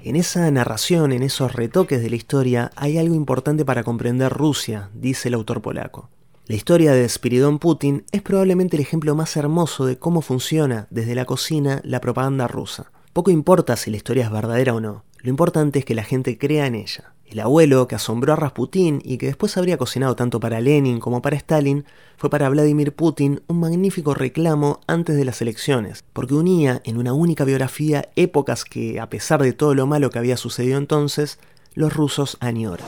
En 0.06 0.16
esa 0.16 0.50
narración, 0.50 1.12
en 1.12 1.22
esos 1.22 1.54
retoques 1.54 2.02
de 2.02 2.10
la 2.10 2.16
historia, 2.16 2.70
hay 2.76 2.98
algo 2.98 3.14
importante 3.14 3.64
para 3.64 3.84
comprender 3.84 4.30
Rusia, 4.30 4.90
dice 4.92 5.28
el 5.28 5.34
autor 5.34 5.62
polaco. 5.62 6.10
La 6.44 6.56
historia 6.56 6.92
de 6.92 7.08
Spiridon 7.08 7.58
Putin 7.58 8.04
es 8.12 8.20
probablemente 8.20 8.76
el 8.76 8.82
ejemplo 8.82 9.14
más 9.14 9.34
hermoso 9.34 9.86
de 9.86 9.98
cómo 9.98 10.20
funciona 10.20 10.88
desde 10.90 11.14
la 11.14 11.24
cocina 11.24 11.80
la 11.84 12.02
propaganda 12.02 12.46
rusa. 12.46 12.92
Poco 13.14 13.30
importa 13.30 13.76
si 13.76 13.90
la 13.90 13.96
historia 13.96 14.24
es 14.24 14.30
verdadera 14.30 14.74
o 14.74 14.80
no, 14.82 15.04
lo 15.20 15.30
importante 15.30 15.78
es 15.78 15.86
que 15.86 15.94
la 15.94 16.04
gente 16.04 16.36
crea 16.36 16.66
en 16.66 16.74
ella. 16.74 17.14
El 17.26 17.40
abuelo 17.40 17.88
que 17.88 17.94
asombró 17.94 18.34
a 18.34 18.36
Rasputín 18.36 19.00
y 19.02 19.16
que 19.16 19.26
después 19.26 19.56
habría 19.56 19.78
cocinado 19.78 20.14
tanto 20.14 20.40
para 20.40 20.60
Lenin 20.60 21.00
como 21.00 21.22
para 21.22 21.36
Stalin 21.36 21.84
fue 22.16 22.30
para 22.30 22.48
Vladimir 22.48 22.94
Putin 22.94 23.42
un 23.46 23.60
magnífico 23.60 24.14
reclamo 24.14 24.80
antes 24.86 25.16
de 25.16 25.24
las 25.24 25.40
elecciones, 25.40 26.04
porque 26.12 26.34
unía 26.34 26.82
en 26.84 26.98
una 26.98 27.12
única 27.12 27.44
biografía 27.44 28.10
épocas 28.14 28.64
que, 28.64 29.00
a 29.00 29.08
pesar 29.08 29.42
de 29.42 29.52
todo 29.52 29.74
lo 29.74 29.86
malo 29.86 30.10
que 30.10 30.18
había 30.18 30.36
sucedido 30.36 30.78
entonces, 30.78 31.38
los 31.74 31.92
rusos 31.92 32.36
añoran. 32.40 32.86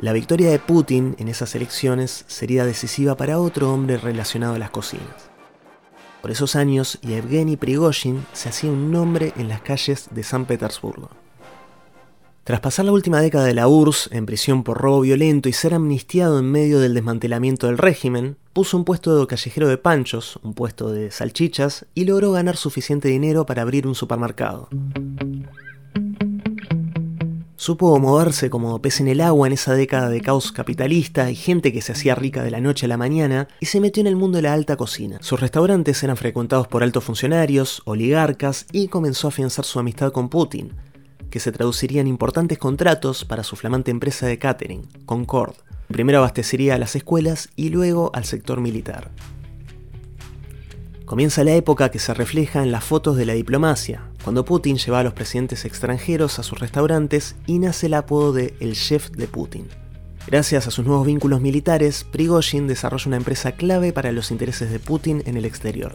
La 0.00 0.12
victoria 0.12 0.50
de 0.50 0.60
Putin 0.60 1.16
en 1.18 1.26
esas 1.26 1.56
elecciones 1.56 2.24
sería 2.28 2.64
decisiva 2.64 3.16
para 3.16 3.40
otro 3.40 3.72
hombre 3.72 3.98
relacionado 3.98 4.54
a 4.54 4.58
las 4.58 4.70
cocinas. 4.70 5.27
Por 6.20 6.30
esos 6.32 6.56
años, 6.56 6.98
Yevgeny 7.02 7.56
Prigozhin 7.56 8.26
se 8.32 8.48
hacía 8.48 8.70
un 8.70 8.90
nombre 8.90 9.32
en 9.36 9.48
las 9.48 9.62
calles 9.62 10.08
de 10.10 10.22
San 10.22 10.46
Petersburgo. 10.46 11.10
Tras 12.42 12.60
pasar 12.60 12.86
la 12.86 12.92
última 12.92 13.20
década 13.20 13.44
de 13.44 13.52
la 13.52 13.68
URSS 13.68 14.08
en 14.10 14.24
prisión 14.24 14.64
por 14.64 14.78
robo 14.78 15.02
violento 15.02 15.50
y 15.50 15.52
ser 15.52 15.74
amnistiado 15.74 16.38
en 16.38 16.50
medio 16.50 16.80
del 16.80 16.94
desmantelamiento 16.94 17.66
del 17.66 17.76
régimen, 17.76 18.38
puso 18.54 18.76
un 18.78 18.84
puesto 18.84 19.20
de 19.20 19.26
callejero 19.26 19.68
de 19.68 19.76
panchos, 19.76 20.40
un 20.42 20.54
puesto 20.54 20.90
de 20.90 21.10
salchichas, 21.10 21.84
y 21.94 22.06
logró 22.06 22.32
ganar 22.32 22.56
suficiente 22.56 23.08
dinero 23.08 23.44
para 23.44 23.62
abrir 23.62 23.86
un 23.86 23.94
supermercado. 23.94 24.70
Supo 27.60 27.98
moverse 27.98 28.50
como 28.50 28.80
pez 28.80 29.00
en 29.00 29.08
el 29.08 29.20
agua 29.20 29.48
en 29.48 29.52
esa 29.52 29.74
década 29.74 30.08
de 30.10 30.20
caos 30.20 30.52
capitalista 30.52 31.28
y 31.28 31.34
gente 31.34 31.72
que 31.72 31.82
se 31.82 31.90
hacía 31.90 32.14
rica 32.14 32.44
de 32.44 32.52
la 32.52 32.60
noche 32.60 32.86
a 32.86 32.88
la 32.88 32.96
mañana 32.96 33.48
y 33.58 33.66
se 33.66 33.80
metió 33.80 34.00
en 34.00 34.06
el 34.06 34.14
mundo 34.14 34.36
de 34.36 34.42
la 34.42 34.52
alta 34.52 34.76
cocina. 34.76 35.18
Sus 35.22 35.40
restaurantes 35.40 36.00
eran 36.04 36.16
frecuentados 36.16 36.68
por 36.68 36.84
altos 36.84 37.02
funcionarios, 37.02 37.82
oligarcas 37.84 38.64
y 38.70 38.86
comenzó 38.86 39.26
a 39.26 39.30
afianzar 39.30 39.64
su 39.64 39.80
amistad 39.80 40.12
con 40.12 40.28
Putin, 40.28 40.74
que 41.30 41.40
se 41.40 41.50
traduciría 41.50 42.00
en 42.00 42.06
importantes 42.06 42.58
contratos 42.58 43.24
para 43.24 43.42
su 43.42 43.56
flamante 43.56 43.90
empresa 43.90 44.28
de 44.28 44.38
catering, 44.38 44.86
Concord. 45.04 45.56
Primero 45.88 46.18
abastecería 46.18 46.76
a 46.76 46.78
las 46.78 46.94
escuelas 46.94 47.48
y 47.56 47.70
luego 47.70 48.12
al 48.14 48.24
sector 48.24 48.60
militar. 48.60 49.10
Comienza 51.06 51.42
la 51.42 51.56
época 51.56 51.90
que 51.90 51.98
se 51.98 52.14
refleja 52.14 52.62
en 52.62 52.70
las 52.70 52.84
fotos 52.84 53.16
de 53.16 53.26
la 53.26 53.32
diplomacia, 53.32 54.07
cuando 54.22 54.44
Putin 54.44 54.76
lleva 54.76 55.00
a 55.00 55.02
los 55.02 55.14
presidentes 55.14 55.64
extranjeros 55.64 56.38
a 56.38 56.42
sus 56.42 56.58
restaurantes 56.58 57.36
y 57.46 57.58
nace 57.58 57.86
el 57.86 57.94
apodo 57.94 58.32
de 58.32 58.54
El 58.60 58.74
Chef 58.74 59.10
de 59.10 59.26
Putin. 59.26 59.68
Gracias 60.26 60.66
a 60.66 60.70
sus 60.70 60.84
nuevos 60.84 61.06
vínculos 61.06 61.40
militares, 61.40 62.04
Prigozhin 62.04 62.66
desarrolla 62.66 63.06
una 63.06 63.16
empresa 63.16 63.52
clave 63.52 63.92
para 63.92 64.12
los 64.12 64.30
intereses 64.30 64.70
de 64.70 64.78
Putin 64.78 65.22
en 65.24 65.36
el 65.36 65.44
exterior, 65.44 65.92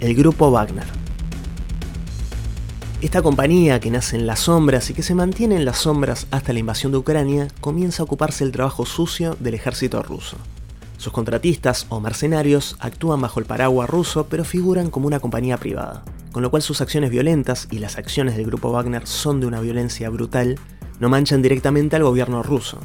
el 0.00 0.14
Grupo 0.14 0.50
Wagner. 0.50 0.84
Esta 3.00 3.22
compañía, 3.22 3.80
que 3.80 3.90
nace 3.90 4.16
en 4.16 4.26
las 4.26 4.40
sombras 4.40 4.88
y 4.90 4.94
que 4.94 5.02
se 5.02 5.14
mantiene 5.14 5.56
en 5.56 5.64
las 5.64 5.78
sombras 5.78 6.26
hasta 6.30 6.52
la 6.52 6.58
invasión 6.58 6.90
de 6.92 6.98
Ucrania, 6.98 7.48
comienza 7.60 8.02
a 8.02 8.04
ocuparse 8.04 8.44
del 8.44 8.52
trabajo 8.52 8.86
sucio 8.86 9.36
del 9.40 9.54
ejército 9.54 10.02
ruso. 10.02 10.38
Sus 11.04 11.12
contratistas 11.12 11.84
o 11.90 12.00
mercenarios 12.00 12.78
actúan 12.80 13.20
bajo 13.20 13.38
el 13.38 13.44
paraguas 13.44 13.90
ruso 13.90 14.26
pero 14.30 14.42
figuran 14.42 14.88
como 14.88 15.06
una 15.06 15.20
compañía 15.20 15.58
privada, 15.58 16.02
con 16.32 16.42
lo 16.42 16.50
cual 16.50 16.62
sus 16.62 16.80
acciones 16.80 17.10
violentas 17.10 17.68
y 17.70 17.78
las 17.78 17.98
acciones 17.98 18.38
del 18.38 18.46
grupo 18.46 18.72
Wagner 18.72 19.06
son 19.06 19.38
de 19.38 19.46
una 19.46 19.60
violencia 19.60 20.08
brutal, 20.08 20.58
no 21.00 21.10
manchan 21.10 21.42
directamente 21.42 21.96
al 21.96 22.04
gobierno 22.04 22.42
ruso. 22.42 22.78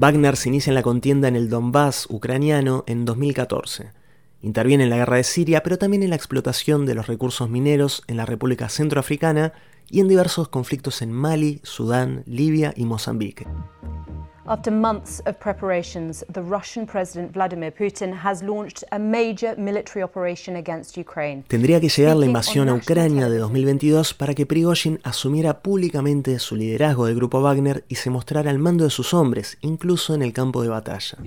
Wagner 0.00 0.36
se 0.36 0.48
inicia 0.48 0.72
en 0.72 0.74
la 0.74 0.82
contienda 0.82 1.28
en 1.28 1.36
el 1.36 1.48
Donbass 1.48 2.08
ucraniano 2.10 2.82
en 2.88 3.04
2014 3.04 3.92
Interviene 4.40 4.82
en 4.82 4.90
la 4.90 4.96
guerra 4.96 5.18
de 5.18 5.22
Siria, 5.22 5.62
pero 5.62 5.78
también 5.78 6.02
en 6.02 6.10
la 6.10 6.16
explotación 6.16 6.86
de 6.86 6.96
los 6.96 7.06
recursos 7.06 7.48
mineros 7.48 8.02
en 8.08 8.16
la 8.16 8.26
República 8.26 8.68
Centroafricana 8.68 9.52
y 9.88 10.00
en 10.00 10.08
diversos 10.08 10.48
conflictos 10.48 11.02
en 11.02 11.12
Mali, 11.12 11.60
Sudán, 11.62 12.24
Libia 12.26 12.74
y 12.74 12.84
Mozambique. 12.84 13.46
After 14.44 14.72
months 14.72 15.22
of 15.24 15.38
preparations, 15.38 16.24
the 16.32 16.42
Russian 16.42 16.84
President 16.84 17.32
Vladimir 17.32 17.70
Putin 17.70 18.12
has 18.12 18.42
launched 18.42 18.82
a 18.90 18.98
major 18.98 19.54
military 19.56 20.02
operation 20.02 20.56
against 20.56 20.96
Ukraine. 20.98 21.44
Tendría 21.46 21.80
que 21.80 21.88
llegar 21.88 22.16
la 22.16 22.26
invasión 22.26 22.68
a 22.68 22.74
Ucrania 22.74 23.28
de 23.28 23.38
2022 23.38 24.14
para 24.14 24.34
que 24.34 24.44
Prigozhin 24.44 24.98
asumiera 25.04 25.60
públicamente 25.60 26.40
su 26.40 26.56
liderazgo 26.56 27.06
del 27.06 27.14
grupo 27.14 27.40
Wagner 27.40 27.84
y 27.88 27.94
se 27.94 28.10
mostrara 28.10 28.50
al 28.50 28.58
mando 28.58 28.82
de 28.82 28.90
sus 28.90 29.14
hombres, 29.14 29.58
incluso 29.60 30.12
en 30.12 30.22
el 30.22 30.32
campo 30.32 30.60
de 30.62 30.70
batalla. 30.70 31.18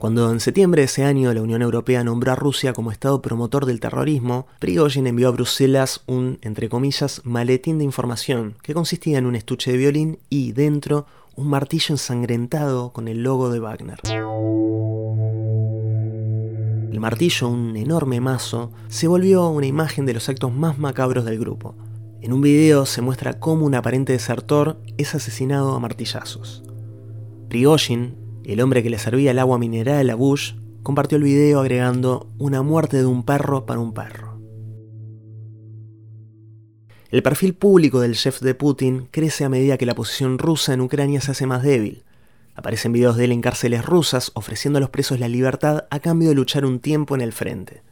Cuando 0.00 0.32
en 0.32 0.40
septiembre 0.40 0.82
de 0.82 0.86
ese 0.86 1.04
año 1.04 1.32
la 1.32 1.40
Unión 1.40 1.62
Europea 1.62 2.02
nombró 2.02 2.32
a 2.32 2.36
Rusia 2.36 2.72
como 2.72 2.90
Estado 2.90 3.22
promotor 3.22 3.64
del 3.64 3.78
terrorismo, 3.78 4.46
Prigozhin 4.58 5.06
envió 5.06 5.28
a 5.28 5.32
Bruselas 5.32 6.02
un, 6.06 6.38
entre 6.42 6.68
comillas, 6.68 7.20
maletín 7.24 7.78
de 7.78 7.84
información 7.84 8.56
que 8.62 8.74
consistía 8.74 9.18
en 9.18 9.26
un 9.26 9.36
estuche 9.36 9.70
de 9.70 9.78
violín 9.78 10.18
y, 10.28 10.52
dentro, 10.52 11.06
un 11.36 11.48
martillo 11.48 11.94
ensangrentado 11.94 12.92
con 12.92 13.06
el 13.06 13.22
logo 13.22 13.50
de 13.50 13.60
Wagner. 13.60 14.00
El 16.90 17.00
martillo, 17.00 17.48
un 17.48 17.76
enorme 17.76 18.20
mazo, 18.20 18.72
se 18.88 19.06
volvió 19.06 19.48
una 19.48 19.66
imagen 19.66 20.06
de 20.06 20.14
los 20.14 20.28
actos 20.28 20.52
más 20.52 20.78
macabros 20.78 21.24
del 21.24 21.38
grupo. 21.38 21.76
En 22.20 22.32
un 22.32 22.40
video 22.40 22.84
se 22.84 23.00
muestra 23.00 23.38
cómo 23.38 23.64
un 23.64 23.74
aparente 23.74 24.12
desertor 24.12 24.78
es 24.98 25.14
asesinado 25.14 25.74
a 25.74 25.80
martillazos. 25.80 26.64
Prigozhin, 27.52 28.16
el 28.46 28.62
hombre 28.62 28.82
que 28.82 28.88
le 28.88 28.98
servía 28.98 29.30
el 29.30 29.38
agua 29.38 29.58
mineral 29.58 30.08
a 30.08 30.14
Bush, 30.14 30.54
compartió 30.82 31.18
el 31.18 31.24
video 31.24 31.60
agregando 31.60 32.30
una 32.38 32.62
muerte 32.62 32.96
de 32.96 33.04
un 33.04 33.24
perro 33.24 33.66
para 33.66 33.78
un 33.78 33.92
perro. 33.92 34.40
El 37.10 37.22
perfil 37.22 37.52
público 37.52 38.00
del 38.00 38.14
chef 38.14 38.40
de 38.40 38.54
Putin 38.54 39.06
crece 39.10 39.44
a 39.44 39.50
medida 39.50 39.76
que 39.76 39.84
la 39.84 39.94
posición 39.94 40.38
rusa 40.38 40.72
en 40.72 40.80
Ucrania 40.80 41.20
se 41.20 41.32
hace 41.32 41.44
más 41.44 41.62
débil. 41.62 42.04
Aparecen 42.54 42.92
videos 42.92 43.18
de 43.18 43.26
él 43.26 43.32
en 43.32 43.42
cárceles 43.42 43.84
rusas 43.84 44.32
ofreciendo 44.32 44.78
a 44.78 44.80
los 44.80 44.88
presos 44.88 45.20
la 45.20 45.28
libertad 45.28 45.84
a 45.90 46.00
cambio 46.00 46.30
de 46.30 46.34
luchar 46.34 46.64
un 46.64 46.80
tiempo 46.80 47.14
en 47.14 47.20
el 47.20 47.34
frente. 47.34 47.82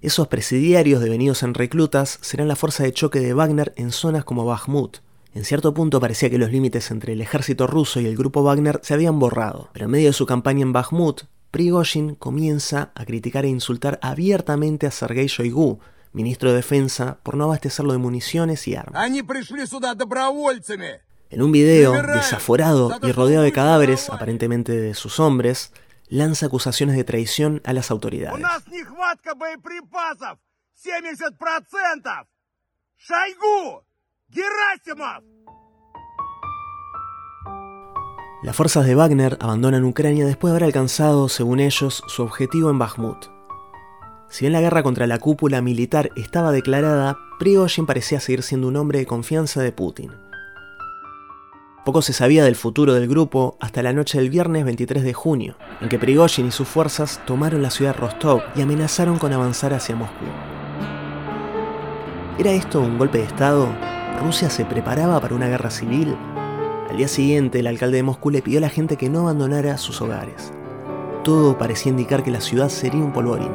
Esos 0.00 0.28
presidiarios 0.28 1.00
devenidos 1.00 1.42
en 1.42 1.54
reclutas 1.54 2.20
serán 2.22 2.46
la 2.46 2.54
fuerza 2.54 2.84
de 2.84 2.92
choque 2.92 3.18
de 3.18 3.34
Wagner 3.34 3.72
en 3.74 3.90
zonas 3.90 4.24
como 4.24 4.44
Bakhmut, 4.44 4.98
en 5.34 5.44
cierto 5.44 5.72
punto 5.72 6.00
parecía 6.00 6.28
que 6.28 6.38
los 6.38 6.50
límites 6.50 6.90
entre 6.90 7.14
el 7.14 7.20
ejército 7.20 7.66
ruso 7.66 8.00
y 8.00 8.06
el 8.06 8.16
grupo 8.16 8.42
Wagner 8.42 8.80
se 8.82 8.94
habían 8.94 9.18
borrado, 9.18 9.70
pero 9.72 9.86
en 9.86 9.90
medio 9.90 10.08
de 10.08 10.12
su 10.12 10.26
campaña 10.26 10.62
en 10.62 10.72
Bakhmut, 10.72 11.22
Prigozhin 11.50 12.14
comienza 12.14 12.92
a 12.94 13.04
criticar 13.04 13.44
e 13.44 13.48
insultar 13.48 13.98
abiertamente 14.02 14.86
a 14.86 14.90
Sergei 14.90 15.26
Shoigu, 15.26 15.80
ministro 16.12 16.50
de 16.50 16.56
Defensa, 16.56 17.18
por 17.22 17.36
no 17.36 17.44
abastecerlo 17.44 17.92
de 17.92 17.98
municiones 17.98 18.66
y 18.68 18.76
armas. 18.76 19.02
En 21.30 21.40
un 21.40 21.50
video, 21.50 21.92
desaforado 21.92 22.98
y 23.02 23.12
rodeado 23.12 23.42
de 23.42 23.52
cadáveres, 23.52 24.10
aparentemente 24.10 24.72
de 24.72 24.94
sus 24.94 25.18
hombres, 25.18 25.72
lanza 26.08 26.46
acusaciones 26.46 26.94
de 26.94 27.04
traición 27.04 27.62
a 27.64 27.72
las 27.72 27.90
autoridades. 27.90 28.38
Las 38.42 38.56
fuerzas 38.56 38.86
de 38.86 38.94
Wagner 38.94 39.36
abandonan 39.40 39.84
Ucrania 39.84 40.24
después 40.24 40.50
de 40.50 40.56
haber 40.56 40.64
alcanzado, 40.64 41.28
según 41.28 41.60
ellos, 41.60 42.02
su 42.06 42.22
objetivo 42.22 42.70
en 42.70 42.78
Bakhmut. 42.78 43.26
Si 44.30 44.44
bien 44.44 44.54
la 44.54 44.62
guerra 44.62 44.82
contra 44.82 45.06
la 45.06 45.18
cúpula 45.18 45.60
militar 45.60 46.10
estaba 46.16 46.50
declarada, 46.50 47.18
Prigozhin 47.38 47.84
parecía 47.84 48.20
seguir 48.20 48.42
siendo 48.42 48.68
un 48.68 48.76
hombre 48.76 49.00
de 49.00 49.06
confianza 49.06 49.60
de 49.60 49.70
Putin. 49.70 50.10
Poco 51.84 52.00
se 52.00 52.14
sabía 52.14 52.42
del 52.42 52.56
futuro 52.56 52.94
del 52.94 53.08
grupo 53.08 53.58
hasta 53.60 53.82
la 53.82 53.92
noche 53.92 54.16
del 54.16 54.30
viernes 54.30 54.64
23 54.64 55.04
de 55.04 55.12
junio, 55.12 55.56
en 55.82 55.90
que 55.90 55.98
Prigozhin 55.98 56.46
y 56.46 56.52
sus 56.52 56.66
fuerzas 56.66 57.20
tomaron 57.26 57.60
la 57.60 57.70
ciudad 57.70 57.94
Rostov 57.94 58.42
y 58.56 58.62
amenazaron 58.62 59.18
con 59.18 59.34
avanzar 59.34 59.74
hacia 59.74 59.94
Moscú. 59.94 60.24
¿Era 62.38 62.52
esto 62.52 62.80
un 62.80 62.96
golpe 62.96 63.18
de 63.18 63.24
Estado? 63.24 63.68
Rusia 64.22 64.48
se 64.50 64.64
preparaba 64.64 65.20
para 65.20 65.34
una 65.34 65.48
guerra 65.48 65.70
civil. 65.70 66.14
Al 66.88 66.96
día 66.96 67.08
siguiente, 67.08 67.58
el 67.58 67.66
alcalde 67.66 67.96
de 67.96 68.02
Moscú 68.04 68.30
le 68.30 68.40
pidió 68.40 68.58
a 68.58 68.60
la 68.60 68.68
gente 68.68 68.96
que 68.96 69.10
no 69.10 69.22
abandonara 69.22 69.76
sus 69.78 70.00
hogares. 70.00 70.52
Todo 71.24 71.58
parecía 71.58 71.90
indicar 71.90 72.22
que 72.22 72.30
la 72.30 72.40
ciudad 72.40 72.68
sería 72.68 73.02
un 73.02 73.12
polvorín. 73.12 73.50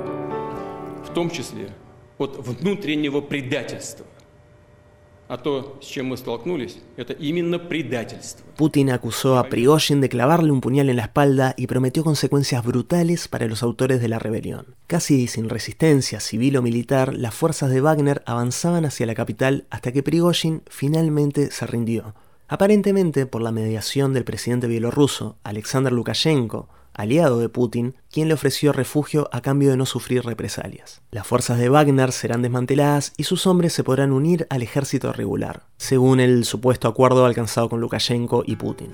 Putin 8.56 8.92
acusó 8.92 9.38
a 9.38 9.50
Prigozhin 9.50 10.00
de 10.00 10.08
clavarle 10.08 10.52
un 10.52 10.62
puñal 10.62 10.90
en 10.90 10.96
la 10.96 11.04
espalda 11.04 11.54
y 11.58 11.68
prometió 11.68 12.04
consecuencias 12.04 12.64
brutales 12.64 13.28
para 13.28 13.48
los 13.48 13.62
autores 13.62 14.00
de 14.00 14.08
la 14.08 14.20
rebelión. 14.20 14.76
Casi 14.88 15.28
sin 15.28 15.50
resistencia 15.50 16.22
civil 16.22 16.56
o 16.56 16.62
militar, 16.62 17.14
las 17.14 17.36
fuerzas 17.36 17.70
de 17.72 17.82
Wagner 17.82 18.24
avanzaban 18.26 18.86
hacia 18.86 19.06
la 19.06 19.16
capital 19.16 19.66
hasta 19.70 19.92
que 19.92 20.02
Prigozhin 20.02 20.64
finalmente 20.70 21.52
se 21.52 21.68
rindió, 21.68 22.16
aparentemente 22.48 23.26
por 23.26 23.42
la 23.42 23.52
mediación 23.52 24.14
del 24.14 24.24
presidente 24.24 24.68
bielorruso, 24.68 25.36
Alexander 25.44 25.92
Lukashenko, 25.92 26.70
aliado 26.98 27.40
de 27.40 27.48
Putin, 27.48 27.96
quien 28.12 28.28
le 28.28 28.34
ofreció 28.34 28.74
refugio 28.74 29.30
a 29.32 29.42
cambio 29.42 29.70
de 29.70 29.78
no 29.78 29.86
sufrir 29.86 30.26
represalias. 30.26 31.02
Las 31.12 31.26
fuerzas 31.26 31.60
de 31.60 31.70
Wagner 31.70 32.12
serán 32.12 32.42
desmanteladas 32.42 33.14
y 33.16 33.24
sus 33.24 33.46
hombres 33.48 33.72
se 33.72 33.84
podrán 33.84 34.12
unir 34.12 34.48
al 34.50 34.64
ejército 34.64 35.14
regular, 35.14 35.68
según 35.78 36.20
el 36.20 36.44
supuesto 36.44 36.88
acuerdo 36.88 37.26
alcanzado 37.26 37.70
con 37.70 37.80
Lukashenko 37.80 38.44
y 38.46 38.56
Putin. 38.56 38.92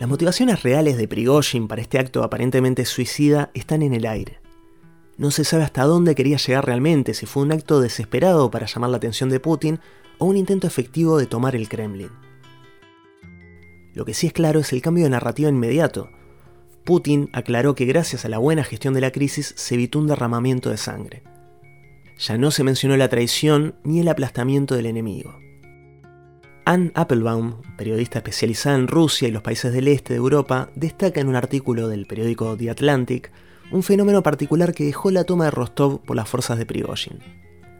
Las 0.00 0.08
motivaciones 0.08 0.62
reales 0.62 0.96
de 0.96 1.06
Prigozhin 1.06 1.68
para 1.68 1.82
este 1.82 1.98
acto 1.98 2.24
aparentemente 2.24 2.84
suicida 2.84 3.50
están 3.54 3.82
en 3.82 3.94
el 3.94 4.06
aire. 4.06 4.40
No 5.18 5.30
se 5.30 5.44
sabe 5.44 5.62
hasta 5.62 5.84
dónde 5.84 6.14
quería 6.14 6.38
llegar 6.38 6.64
realmente, 6.64 7.12
si 7.14 7.26
fue 7.26 7.42
un 7.42 7.52
acto 7.52 7.80
desesperado 7.80 8.50
para 8.50 8.66
llamar 8.66 8.90
la 8.90 8.96
atención 8.96 9.28
de 9.28 9.38
Putin 9.38 9.78
o 10.18 10.24
un 10.24 10.36
intento 10.38 10.66
efectivo 10.66 11.18
de 11.18 11.26
tomar 11.26 11.54
el 11.54 11.68
Kremlin. 11.68 12.29
Lo 13.94 14.04
que 14.04 14.14
sí 14.14 14.26
es 14.26 14.32
claro 14.32 14.60
es 14.60 14.72
el 14.72 14.82
cambio 14.82 15.04
de 15.04 15.10
narrativa 15.10 15.48
inmediato. 15.48 16.10
Putin 16.84 17.28
aclaró 17.32 17.74
que 17.74 17.84
gracias 17.84 18.24
a 18.24 18.28
la 18.28 18.38
buena 18.38 18.64
gestión 18.64 18.94
de 18.94 19.00
la 19.00 19.10
crisis 19.10 19.52
se 19.56 19.74
evitó 19.74 19.98
un 19.98 20.06
derramamiento 20.06 20.70
de 20.70 20.76
sangre. 20.76 21.22
Ya 22.18 22.38
no 22.38 22.50
se 22.50 22.64
mencionó 22.64 22.96
la 22.96 23.08
traición 23.08 23.74
ni 23.82 24.00
el 24.00 24.08
aplastamiento 24.08 24.74
del 24.74 24.86
enemigo. 24.86 25.38
Anne 26.64 26.92
Applebaum, 26.94 27.62
periodista 27.76 28.18
especializada 28.18 28.76
en 28.76 28.86
Rusia 28.86 29.28
y 29.28 29.30
los 29.30 29.42
países 29.42 29.72
del 29.72 29.88
este 29.88 30.12
de 30.12 30.18
Europa, 30.18 30.70
destaca 30.74 31.20
en 31.20 31.28
un 31.28 31.36
artículo 31.36 31.88
del 31.88 32.06
periódico 32.06 32.56
The 32.56 32.70
Atlantic 32.70 33.32
un 33.72 33.82
fenómeno 33.82 34.22
particular 34.22 34.74
que 34.74 34.84
dejó 34.84 35.10
la 35.10 35.24
toma 35.24 35.44
de 35.44 35.50
Rostov 35.52 36.00
por 36.02 36.16
las 36.16 36.28
fuerzas 36.28 36.58
de 36.58 36.66
Prigozhin. 36.66 37.18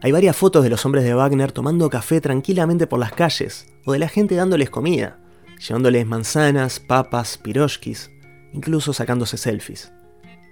Hay 0.02 0.12
varias 0.12 0.36
fotos 0.36 0.62
de 0.62 0.70
los 0.70 0.86
hombres 0.86 1.04
de 1.04 1.14
Wagner 1.14 1.52
tomando 1.52 1.90
café 1.90 2.20
tranquilamente 2.20 2.86
por 2.86 2.98
las 2.98 3.12
calles, 3.12 3.66
o 3.84 3.92
de 3.92 3.98
la 3.98 4.08
gente 4.08 4.34
dándoles 4.34 4.70
comida, 4.70 5.18
llevándoles 5.60 6.06
manzanas, 6.06 6.80
papas, 6.80 7.38
piroshkis, 7.38 8.10
incluso 8.52 8.92
sacándose 8.92 9.36
selfies. 9.36 9.92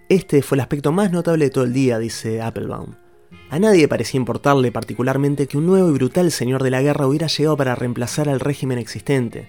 Este 0.09 0.43
fue 0.43 0.57
el 0.57 0.61
aspecto 0.61 0.93
más 0.93 1.11
notable 1.11 1.47
de 1.47 1.50
todo 1.50 1.65
el 1.65 1.73
día, 1.73 1.99
dice 1.99 2.41
Applebaum. 2.41 2.95
A 3.50 3.59
nadie 3.59 3.88
parecía 3.88 4.19
importarle 4.19 4.73
particularmente 4.73 5.47
que 5.47 5.59
un 5.59 5.67
nuevo 5.67 5.88
y 5.88 5.93
brutal 5.93 6.31
señor 6.31 6.62
de 6.62 6.71
la 6.71 6.83
guerra 6.83 7.07
hubiera 7.07 7.27
llegado 7.27 7.57
para 7.57 7.75
reemplazar 7.75 8.29
al 8.29 8.41
régimen 8.41 8.79
existente, 8.79 9.49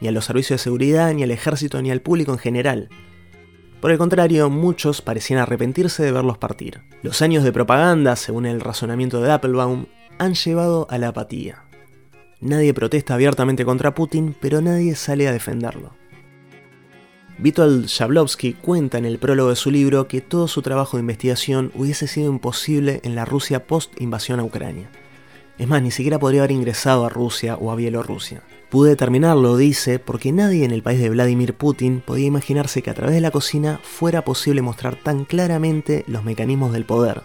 ni 0.00 0.08
a 0.08 0.12
los 0.12 0.24
servicios 0.24 0.60
de 0.60 0.64
seguridad, 0.64 1.12
ni 1.12 1.22
al 1.22 1.30
ejército, 1.30 1.80
ni 1.82 1.90
al 1.90 2.00
público 2.00 2.32
en 2.32 2.38
general. 2.38 2.88
Por 3.80 3.90
el 3.90 3.98
contrario, 3.98 4.50
muchos 4.50 5.00
parecían 5.00 5.40
arrepentirse 5.40 6.02
de 6.02 6.12
verlos 6.12 6.38
partir. 6.38 6.82
Los 7.02 7.22
años 7.22 7.44
de 7.44 7.52
propaganda, 7.52 8.14
según 8.16 8.46
el 8.46 8.60
razonamiento 8.60 9.20
de 9.20 9.32
Applebaum, 9.32 9.86
han 10.18 10.34
llevado 10.34 10.86
a 10.90 10.98
la 10.98 11.08
apatía. 11.08 11.69
Nadie 12.40 12.72
protesta 12.72 13.14
abiertamente 13.14 13.64
contra 13.66 13.94
Putin, 13.94 14.34
pero 14.40 14.62
nadie 14.62 14.94
sale 14.94 15.28
a 15.28 15.32
defenderlo. 15.32 15.92
Vitold 17.36 17.86
Shablovsky 17.86 18.54
cuenta 18.54 18.98
en 18.98 19.06
el 19.06 19.18
prólogo 19.18 19.50
de 19.50 19.56
su 19.56 19.70
libro 19.70 20.08
que 20.08 20.20
todo 20.20 20.46
su 20.46 20.60
trabajo 20.60 20.96
de 20.96 21.02
investigación 21.02 21.72
hubiese 21.74 22.06
sido 22.06 22.30
imposible 22.30 23.00
en 23.02 23.14
la 23.14 23.24
Rusia 23.24 23.66
post-invasión 23.66 24.40
a 24.40 24.44
Ucrania. 24.44 24.90
Es 25.56 25.68
más, 25.68 25.82
ni 25.82 25.90
siquiera 25.90 26.18
podría 26.18 26.40
haber 26.40 26.52
ingresado 26.52 27.04
a 27.04 27.10
Rusia 27.10 27.56
o 27.56 27.70
a 27.70 27.76
Bielorrusia. 27.76 28.42
Pude 28.70 28.90
determinarlo, 28.90 29.56
dice, 29.56 29.98
porque 29.98 30.32
nadie 30.32 30.64
en 30.64 30.70
el 30.70 30.82
país 30.82 31.00
de 31.00 31.10
Vladimir 31.10 31.54
Putin 31.54 32.02
podía 32.04 32.26
imaginarse 32.26 32.82
que 32.82 32.90
a 32.90 32.94
través 32.94 33.14
de 33.14 33.20
la 33.20 33.30
cocina 33.30 33.80
fuera 33.82 34.24
posible 34.24 34.62
mostrar 34.62 34.96
tan 34.96 35.24
claramente 35.24 36.04
los 36.06 36.24
mecanismos 36.24 36.72
del 36.72 36.84
poder, 36.84 37.22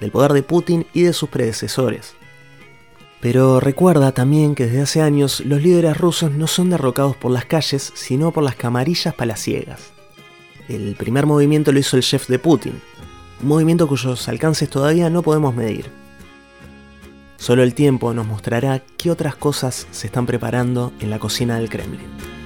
del 0.00 0.10
poder 0.10 0.32
de 0.32 0.42
Putin 0.42 0.86
y 0.92 1.02
de 1.02 1.12
sus 1.12 1.28
predecesores. 1.30 2.17
Pero 3.20 3.58
recuerda 3.58 4.12
también 4.12 4.54
que 4.54 4.66
desde 4.66 4.82
hace 4.82 5.02
años 5.02 5.40
los 5.40 5.62
líderes 5.62 5.96
rusos 5.96 6.30
no 6.30 6.46
son 6.46 6.70
derrocados 6.70 7.16
por 7.16 7.32
las 7.32 7.44
calles, 7.44 7.92
sino 7.94 8.30
por 8.30 8.44
las 8.44 8.54
camarillas 8.54 9.14
palaciegas. 9.14 9.90
El 10.68 10.94
primer 10.94 11.26
movimiento 11.26 11.72
lo 11.72 11.78
hizo 11.78 11.96
el 11.96 12.02
chef 12.02 12.28
de 12.28 12.38
Putin, 12.38 12.80
un 13.42 13.48
movimiento 13.48 13.88
cuyos 13.88 14.28
alcances 14.28 14.68
todavía 14.68 15.10
no 15.10 15.22
podemos 15.22 15.54
medir. 15.54 15.90
Solo 17.38 17.62
el 17.62 17.74
tiempo 17.74 18.12
nos 18.14 18.26
mostrará 18.26 18.82
qué 18.96 19.10
otras 19.10 19.36
cosas 19.36 19.86
se 19.90 20.08
están 20.08 20.26
preparando 20.26 20.92
en 21.00 21.10
la 21.10 21.18
cocina 21.18 21.56
del 21.56 21.70
Kremlin. 21.70 22.37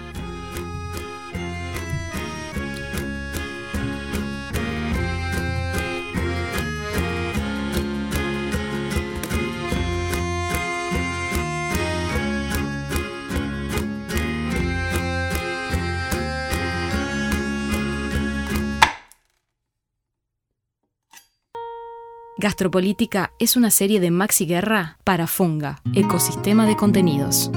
Gastropolítica 22.42 23.30
es 23.38 23.56
una 23.56 23.70
serie 23.70 24.00
de 24.00 24.10
Maxi 24.10 24.46
Guerra 24.46 24.98
para 25.04 25.28
Funga, 25.28 25.80
ecosistema 25.94 26.66
de 26.66 26.74
contenidos. 26.74 27.52